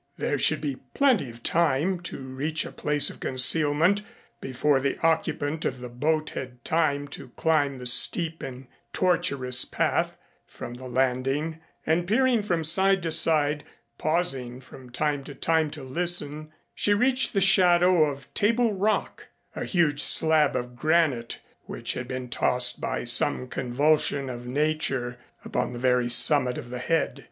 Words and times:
There 0.17 0.39
should 0.39 0.61
be 0.61 0.77
plenty 0.95 1.29
of 1.29 1.43
time 1.43 1.99
to 1.99 2.17
reach 2.17 2.65
a 2.65 2.71
place 2.71 3.11
of 3.11 3.19
concealment 3.19 4.01
before 4.41 4.79
the 4.79 4.97
occupant 5.05 5.63
of 5.63 5.79
the 5.79 5.89
boat 5.89 6.31
had 6.31 6.65
time 6.65 7.07
to 7.09 7.29
climb 7.35 7.77
the 7.77 7.85
steep 7.85 8.41
and 8.41 8.65
tortuous 8.93 9.63
path 9.63 10.17
from 10.47 10.73
the 10.73 10.87
landing, 10.87 11.61
and 11.85 12.07
peering 12.07 12.41
from 12.41 12.63
side 12.63 13.03
to 13.03 13.11
side, 13.11 13.63
pausing 13.99 14.59
from 14.59 14.89
time 14.89 15.23
to 15.25 15.35
time 15.35 15.69
to 15.69 15.83
listen, 15.83 16.51
she 16.73 16.95
reached 16.95 17.33
the 17.33 17.39
shadow 17.39 18.05
of 18.05 18.33
Table 18.33 18.73
Rock, 18.73 19.27
a 19.55 19.65
huge 19.65 20.01
slab 20.01 20.55
of 20.55 20.75
granite 20.75 21.41
which 21.65 21.93
had 21.93 22.07
been 22.07 22.27
tossed 22.27 22.81
by 22.81 23.03
some 23.03 23.47
convulsion 23.47 24.31
of 24.31 24.47
Nature 24.47 25.19
upon 25.45 25.73
the 25.73 25.77
very 25.77 26.09
summit 26.09 26.57
of 26.57 26.71
the 26.71 26.79
Head. 26.79 27.19